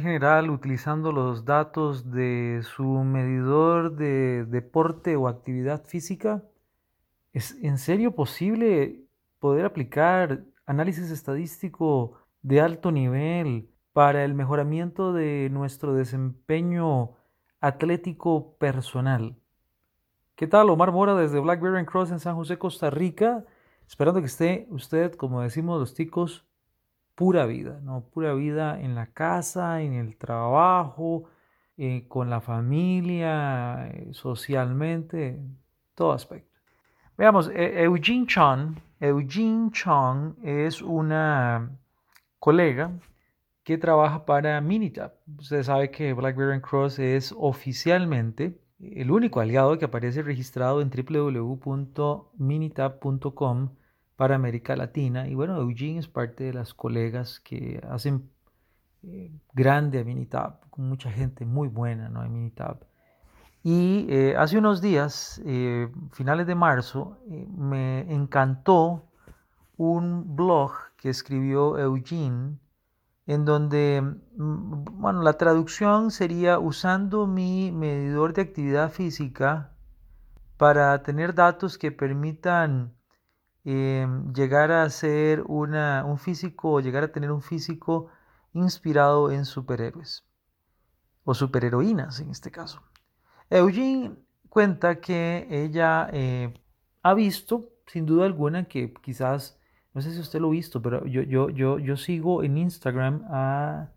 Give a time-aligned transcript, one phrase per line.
[0.00, 6.42] General utilizando los datos de su medidor de deporte o actividad física.
[7.32, 9.04] ¿Es en serio posible
[9.38, 17.12] poder aplicar análisis estadístico de alto nivel para el mejoramiento de nuestro desempeño
[17.60, 19.36] atlético personal?
[20.34, 20.70] ¿Qué tal?
[20.70, 23.44] Omar Mora desde Blackberry Cross en San José, Costa Rica.
[23.86, 26.46] Esperando que esté usted, como decimos los ticos,
[27.14, 28.04] pura vida, ¿no?
[28.12, 31.24] Pura vida en la casa, en el trabajo,
[31.76, 35.40] eh, con la familia, eh, socialmente,
[35.94, 36.50] todo aspecto.
[37.16, 41.70] Veamos, e, Eugene Chong, Eugene Chong es una
[42.38, 42.90] colega
[43.64, 45.12] que trabaja para Minitab.
[45.38, 53.68] Usted sabe que BlackBerry Cross es oficialmente el único aliado que aparece registrado en www.minitab.com
[54.22, 55.26] para América Latina.
[55.26, 58.30] Y bueno, Eugene es parte de las colegas que hacen
[59.02, 62.22] eh, grande a Minitab, con mucha gente muy buena ¿no?
[62.24, 62.86] en Minitab.
[63.64, 69.08] Y eh, hace unos días, eh, finales de marzo, me encantó
[69.76, 72.60] un blog que escribió Eugene,
[73.26, 74.02] en donde,
[74.36, 79.72] mm, bueno, la traducción sería usando mi medidor de actividad física
[80.58, 82.94] para tener datos que permitan
[83.64, 88.08] Em, llegar a ser una, un físico o llegar a tener un físico
[88.54, 90.24] inspirado en superhéroes
[91.24, 92.82] o superheroínas en este caso.
[93.50, 94.16] Eugene
[94.48, 96.52] cuenta que ella eh,
[97.02, 99.58] ha visto, sin duda alguna, que quizás,
[99.94, 103.24] no sé si usted lo ha visto, pero yo, yo, yo, yo sigo en Instagram
[103.28, 103.92] a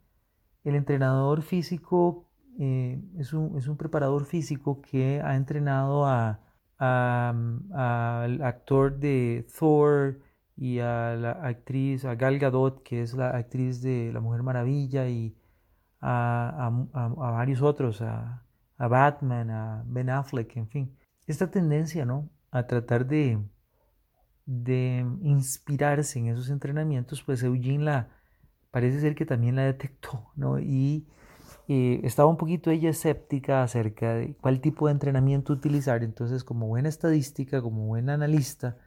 [0.63, 2.29] el entrenador físico,
[2.59, 6.44] eh, es, un, es un preparador físico que ha entrenado a
[6.78, 10.19] al actor de Thor
[10.58, 15.08] y a la actriz, a Gal Gadot, que es la actriz de La Mujer Maravilla,
[15.08, 15.36] y
[16.02, 16.72] a,
[17.16, 18.44] varios otros, a,
[18.78, 20.97] Batman, a Ben Affleck, en fin.
[21.28, 22.30] Esta tendencia, ¿no?
[22.52, 23.40] A tratar de,
[24.46, 28.09] de inspirarse en esos entrenamientos, pues Eugene la,
[28.72, 30.59] parece ser que también la detectó, ¿no?
[30.59, 31.07] Y
[31.67, 36.03] estaba un poquito ella escéptica acerca de cuál tipo de entrenamiento utilizar.
[36.03, 38.77] Entonces, como buena estadística, como buena analista,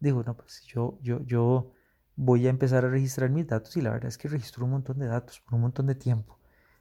[0.00, 1.72] dijo, no, pues yo, yo, yo
[2.16, 4.98] voy a empezar a registrar mis datos y la verdad es que registro un montón
[4.98, 6.38] de datos por un montón de tiempo.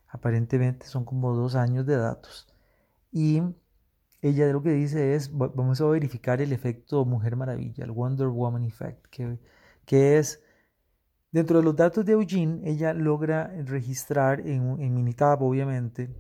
[0.08, 2.48] Aparentemente son como dos años de datos.
[3.12, 3.42] Y
[4.22, 8.64] ella lo que dice es, vamos a verificar el efecto Mujer Maravilla, el Wonder Woman
[8.64, 9.40] Effect, que,
[9.86, 10.42] que es
[11.34, 16.16] Dentro de los datos de Eugene, ella logra registrar en, Minitab, obviamente,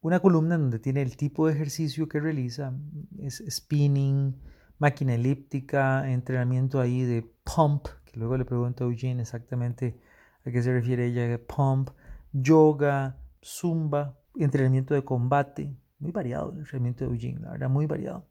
[0.00, 2.76] una columna donde tiene el tipo de ejercicio que realiza,
[3.20, 4.34] es spinning,
[4.80, 10.00] máquina elíptica, entrenamiento ahí de pump, que luego le pregunto a Eugene exactamente
[10.44, 11.90] a qué se refiere ella, pump,
[12.32, 18.26] yoga, zumba, entrenamiento de combate, muy variado el entrenamiento de Eugene, la verdad, muy variado.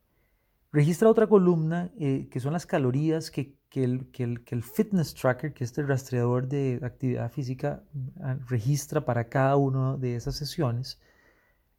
[0.73, 5.53] Registra otra columna eh, que son las calorías que que el, que el, fitness tracker,
[5.53, 7.83] que es el rastreador de actividad física,
[8.21, 10.99] ah, registra para cada una de esas sesiones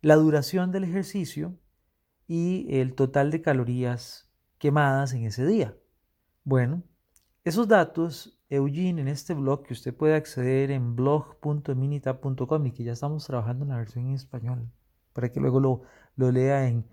[0.00, 1.58] la duración del ejercicio
[2.26, 5.76] y el total de calorías quemadas en ese día.
[6.44, 6.82] Bueno,
[7.44, 12.92] esos datos, Eugene, en este blog que usted puede acceder en blog.minitap.com y que ya
[12.92, 14.70] estamos trabajando en la versión en español,
[15.12, 15.82] para que luego lo,
[16.16, 16.86] lo lea en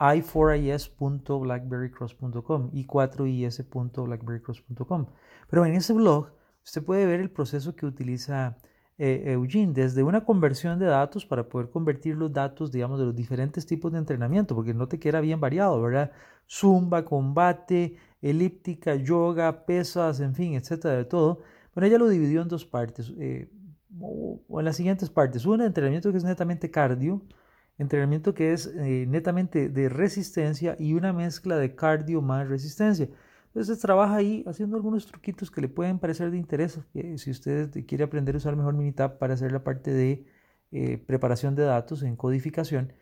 [0.00, 5.06] i4is.blackberrycross.com y 4is.blackberrycross.com.
[5.48, 6.32] Pero en ese blog
[6.64, 8.56] usted puede ver el proceso que utiliza
[9.02, 13.16] eh, Eugene, desde una conversión de datos para poder convertir los datos, digamos, de los
[13.16, 16.12] diferentes tipos de entrenamiento, porque no te queda bien variado, ¿verdad?
[16.46, 21.40] Zumba, combate, elíptica, yoga, pesas, en fin, etcétera, de todo.
[21.74, 23.48] Bueno, ella lo dividió en dos partes, eh,
[23.98, 25.46] o en las siguientes partes.
[25.46, 27.22] Una, entrenamiento que es netamente cardio,
[27.80, 33.08] entrenamiento que es eh, netamente de resistencia y una mezcla de cardio más resistencia.
[33.46, 36.78] Entonces trabaja ahí haciendo algunos truquitos que le pueden parecer de interés.
[37.16, 40.24] si usted quiere aprender a usar mejor Minitab para hacer la parte de
[40.72, 42.92] eh, preparación de datos en codificación,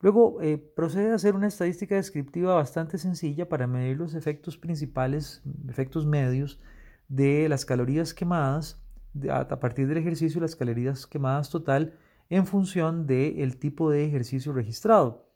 [0.00, 5.42] Luego eh, procede a hacer una estadística descriptiva bastante sencilla para medir los efectos principales,
[5.68, 6.60] efectos medios
[7.08, 8.80] de las calorías quemadas
[9.28, 11.98] a partir del ejercicio, las calorías quemadas total
[12.30, 15.28] en función del tipo de ejercicio registrado.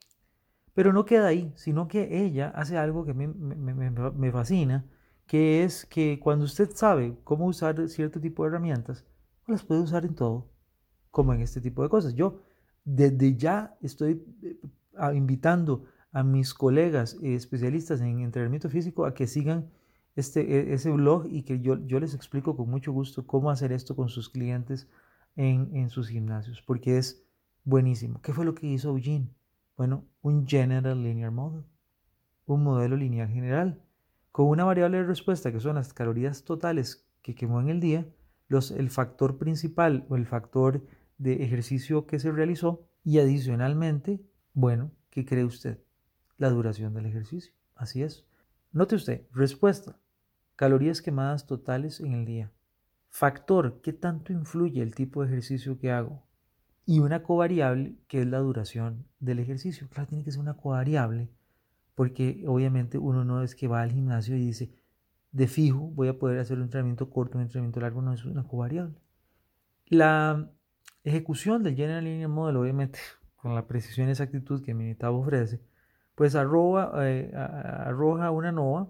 [0.75, 4.87] Pero no queda ahí, sino que ella hace algo que me, me, fascina,
[5.27, 9.05] que es que cuando usted sabe cómo usar cierto tipo de herramientas,
[9.47, 10.51] las puede usar en todo,
[11.11, 12.15] como en este tipo de cosas.
[12.15, 12.41] Yo
[12.85, 14.59] desde ya estoy eh,
[15.15, 19.71] invitando a mis colegas especialistas en entrenamiento físico a que sigan
[20.17, 23.73] este, e, ese blog y que yo, yo les explico con mucho gusto cómo hacer
[23.73, 24.89] esto con sus clientes
[25.37, 27.25] en, sus gimnasios, porque es
[27.65, 28.21] buenísimo.
[28.21, 29.31] ¿Qué fue lo que hizo Eugene?
[29.77, 31.65] Bueno, un General Linear Model,
[32.47, 33.83] un modelo lineal general,
[34.31, 38.07] con una variable de respuesta que son las calorías totales que quemó en el día,
[38.49, 40.85] los, el factor principal o el factor
[41.19, 44.21] de ejercicio que se realizó y adicionalmente,
[44.53, 45.79] bueno, ¿qué cree usted?
[46.37, 47.53] La duración del ejercicio.
[47.75, 48.27] Así es.
[48.73, 49.99] Note usted, respuesta,
[50.57, 52.53] calorías quemadas totales en el día.
[53.15, 56.23] Factor, ¿qué tanto influye el tipo de ejercicio que hago?
[56.87, 59.87] Y una covariable, que es la duración del ejercicio.
[59.91, 61.29] Claro, tiene que ser una covariable,
[61.95, 64.75] porque obviamente uno no es que va al gimnasio y dice,
[65.31, 68.45] de fijo voy a poder hacer un entrenamiento corto, un entrenamiento largo, no es una
[68.45, 68.99] covariable.
[69.89, 70.51] La
[71.05, 72.99] ejecución del General Linear Model, obviamente,
[73.37, 75.61] con la precisión y exactitud que Minitab ofrece,
[76.15, 78.89] pues arroja, eh, arroja una NOVA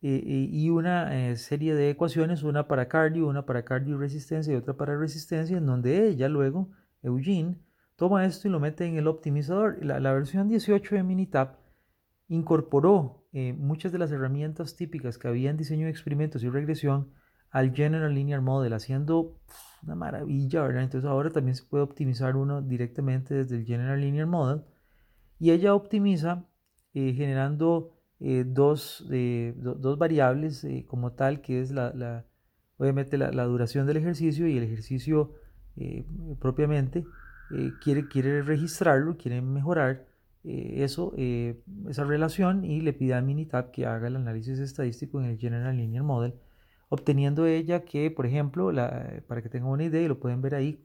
[0.00, 4.56] eh, eh, y una serie de ecuaciones, una para cardio, una para cardio resistencia y
[4.56, 6.70] otra para resistencia, en donde ella luego,
[7.02, 7.56] Eugene,
[7.96, 9.84] toma esto y lo mete en el optimizador.
[9.84, 11.58] La, versión 18 de Minitab
[12.28, 13.24] incorporó
[13.56, 17.12] muchas de las herramientas típicas que había en diseño de experimentos y regresión
[17.50, 19.38] al General Linear Model, haciendo
[19.82, 20.82] una maravilla, ¿verdad?
[20.82, 24.62] Entonces ahora también se puede optimizar uno directamente desde el General Linear Model
[25.38, 26.44] y ella optimiza
[26.94, 32.24] eh, generando eh, dos, eh, dos, variables como tal, que es la,
[32.76, 35.34] obviamente la, duración del ejercicio y el ejercicio
[36.40, 37.04] propiamente.
[37.82, 40.06] quiere, quiere registrarlo, quiere mejorar
[40.44, 41.14] eso,
[41.88, 45.76] esa relación y le pide a Minitab que haga el análisis estadístico en el General
[45.76, 46.34] Linear Model
[46.88, 48.72] obteniendo ella que, por ejemplo,
[49.26, 50.84] para que tengan una idea y lo pueden ver ahí,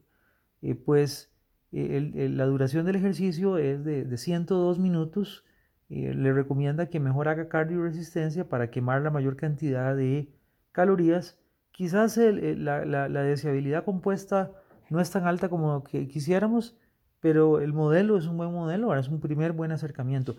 [0.62, 1.32] eh, pues
[1.72, 5.44] eh, la duración del ejercicio es de, 102 minutos.
[5.90, 10.32] Eh, le recomienda que mejor haga cardio resistencia para quemar la mayor cantidad de
[10.72, 11.38] calorías.
[11.72, 14.52] Quizás la, la, deseabilidad compuesta
[14.90, 16.76] no es tan alta como que quisiéramos,
[17.20, 20.36] pero el modelo es un buen modelo, ahora es un primer buen acercamiento.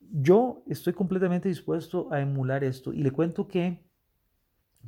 [0.00, 3.82] Yo estoy completamente dispuesto a emular esto y le cuento que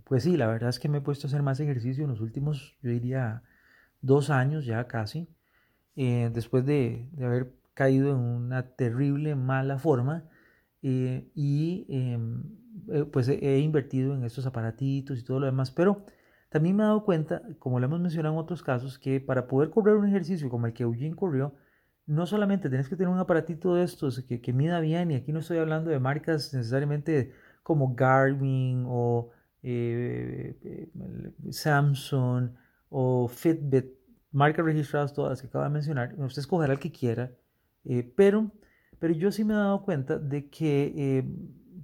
[0.04, 2.20] pues sí, la verdad es que me he puesto a hacer más ejercicio en los
[2.20, 3.42] últimos, yo diría,
[4.00, 5.28] dos años ya casi,
[5.96, 10.28] eh, después de, haber caído en una terrible mala forma
[10.82, 12.42] eh, y em,
[12.88, 16.04] eh, pues he, invertido en estos aparatitos y todo lo demás, pero
[16.50, 19.70] también me he dado cuenta, como lo hemos mencionado en otros casos, que para poder
[19.70, 21.54] correr un ejercicio como el que Eugene corrió,
[22.06, 25.32] no solamente tienes que tener un aparatito de estos que, que mida bien, y aquí
[25.32, 27.32] no estoy hablando de marcas necesariamente
[27.62, 29.30] como Garmin o
[29.62, 30.90] eh, eh,
[31.50, 32.50] Samsung
[32.88, 33.86] o Fitbit,
[34.32, 37.30] marcas registradas todas que acabo de mencionar, usted escogerá el que quiera,
[37.84, 38.50] eh, pero,
[38.98, 41.24] pero yo sí me he dado cuenta de que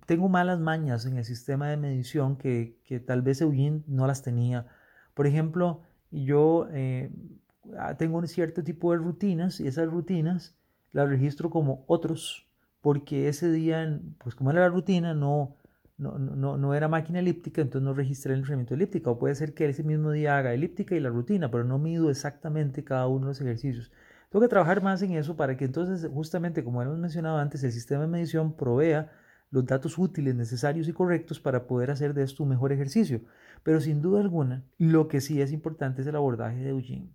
[0.06, 4.23] tengo malas mañas en el sistema de medición que, que tal vez Eugene no las
[4.23, 4.66] tenía.
[5.14, 6.68] Por ejemplo, yo
[7.78, 10.56] ah, tengo un cierto tipo de rutinas y esas rutinas
[10.92, 12.47] las registro como otros,
[12.80, 15.56] porque ese día, pues como era la rutina, no,
[15.99, 19.11] no, no, no, era máquina elíptica, entonces no registré el entrenamiento elíptica.
[19.11, 22.11] O puede ser que ese mismo día haga elíptica y la rutina, pero no mido
[22.11, 23.92] exactamente cada uno de los ejercicios.
[24.28, 27.73] Tengo que trabajar más en eso para que entonces, justamente como hemos mencionado antes, el
[27.73, 29.12] sistema de medición provea
[29.50, 33.21] los datos útiles, necesarios y correctos para poder hacer de esto un mejor ejercicio.
[33.62, 37.14] Pero sin duda alguna, lo que sí es importante es el abordaje de Eugene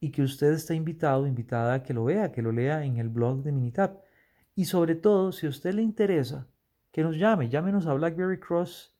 [0.00, 3.08] y que usted está invitado, invitada a que lo vea, que lo lea en el
[3.08, 4.00] blog de Minitab.
[4.54, 6.46] Y sobre todo, si a usted le interesa
[6.92, 8.94] que nos llame, llámenos a BlackBerry Cross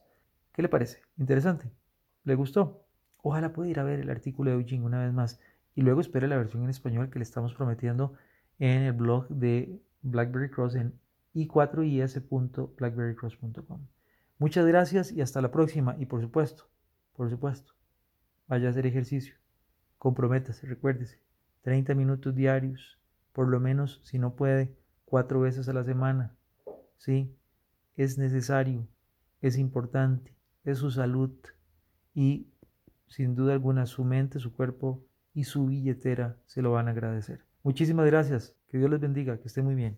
[0.53, 1.01] ¿Qué le parece?
[1.17, 1.72] Interesante.
[2.24, 2.86] ¿Le gustó?
[3.22, 5.39] Ojalá pueda ir a ver el artículo de Eugene una vez más
[5.75, 8.13] y luego espere la versión en español que le estamos prometiendo
[8.60, 10.98] en el blog de BlackBerry Cross en
[11.36, 13.88] i4is.blackberrycross.com.
[14.38, 15.96] Muchas gracias y hasta la próxima.
[15.98, 16.70] Y por supuesto,
[17.13, 17.74] por supuesto,
[18.48, 19.36] vaya a hacer ejercicio.
[19.98, 21.20] Comprométase, recuérdese,
[21.62, 23.00] 30 minutos diarios,
[23.32, 24.75] por lo menos, si no puede,
[25.06, 26.36] cuatro veces a la semana.
[26.98, 27.36] Sí,
[27.96, 28.88] es necesario,
[29.42, 31.32] es importante, es su salud
[32.13, 32.48] y
[33.08, 35.03] sin duda alguna su mente, su cuerpo
[35.34, 37.46] y su billetera se lo van a agradecer.
[37.63, 39.98] Muchísimas gracias, que Dios les bendiga, que esté muy bien.